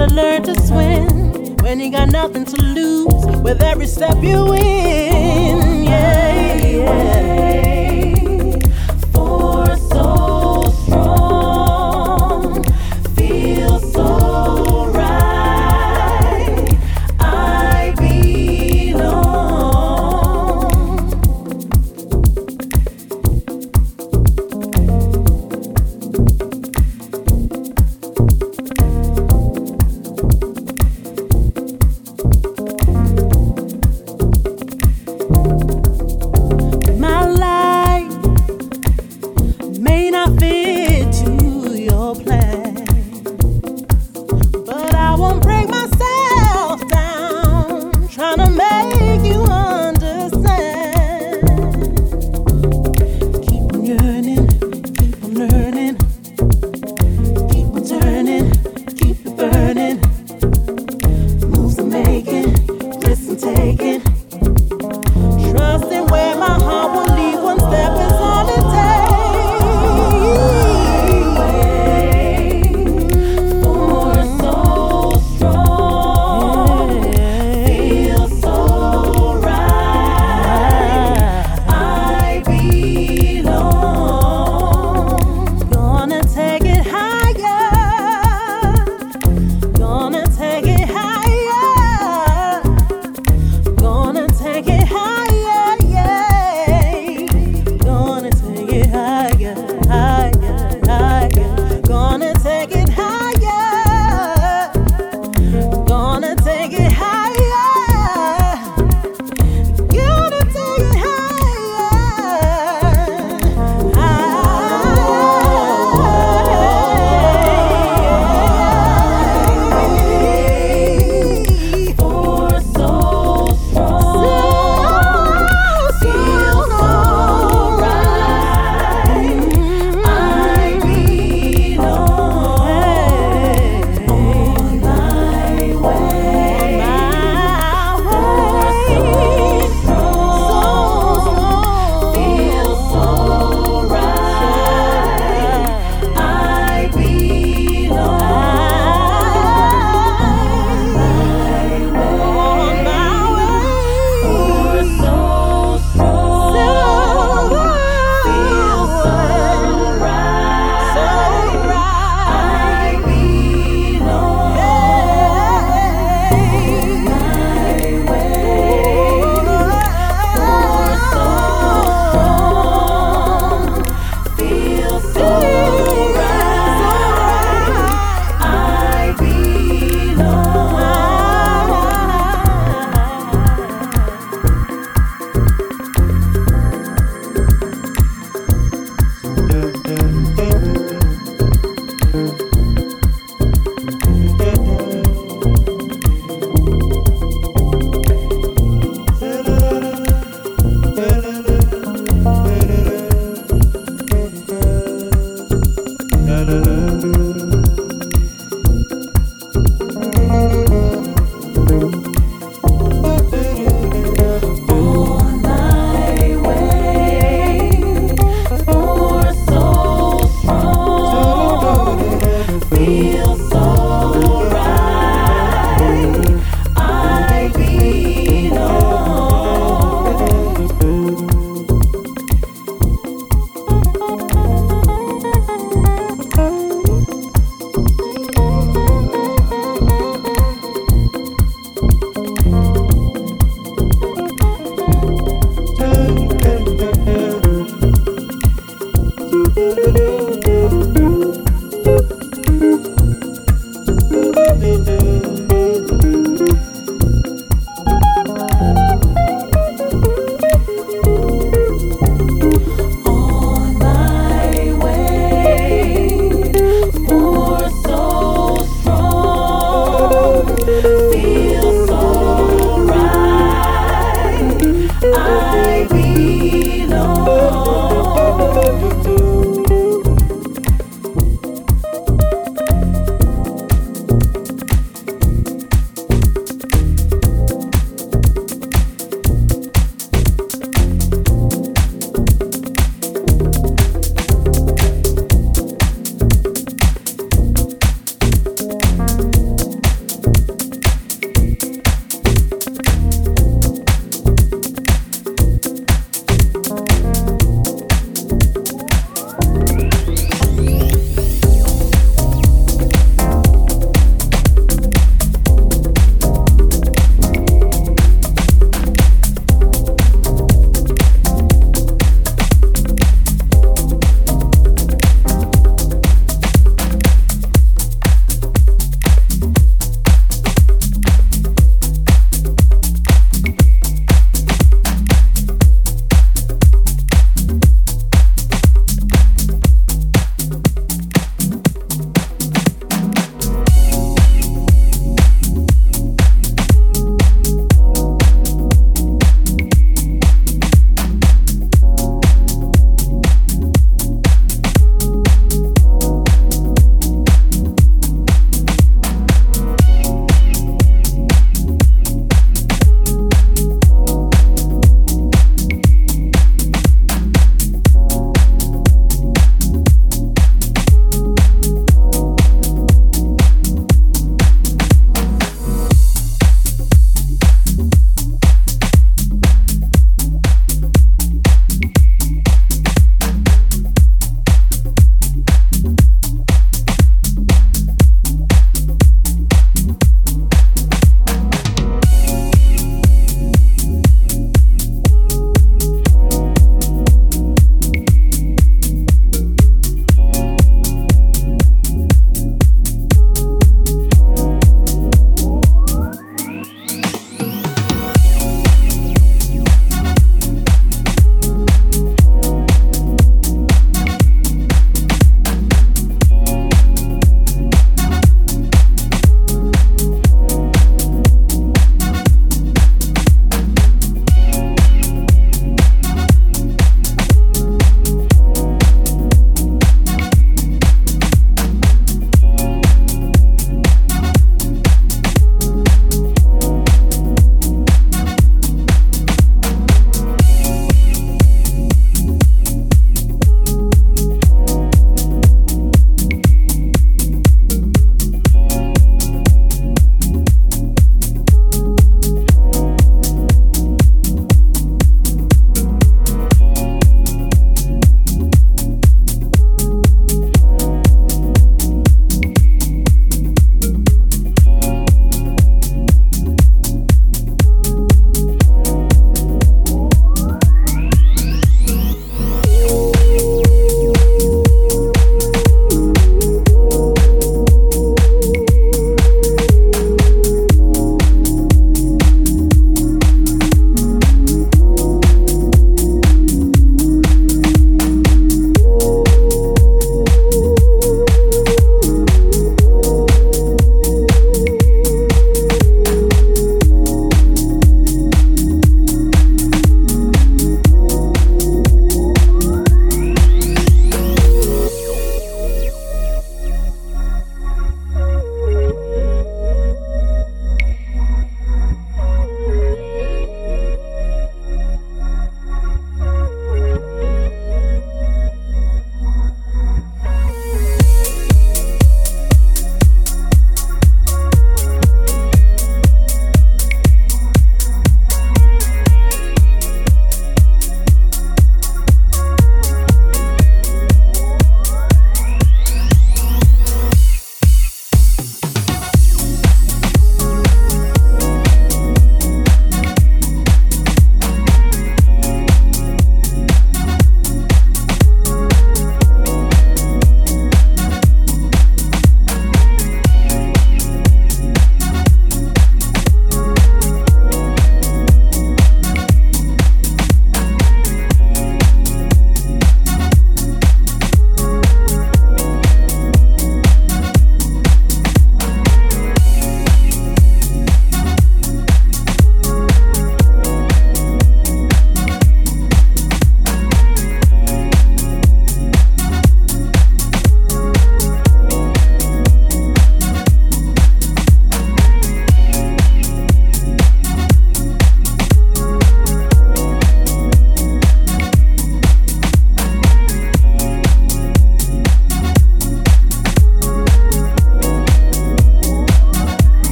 gotta 0.00 0.14
learn 0.14 0.42
to 0.42 0.54
swim 0.62 1.56
when 1.58 1.78
you 1.78 1.90
got 1.90 2.08
nothing 2.08 2.46
to 2.46 2.56
lose 2.56 3.26
with 3.42 3.62
every 3.62 3.86
step 3.86 4.16
you 4.22 4.46
win. 4.46 5.84
Yeah, 5.84 6.66
yeah. 6.66 7.89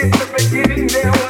It's 0.00 0.16
the 0.16 0.48
beginning, 0.50 0.86
now. 0.86 1.27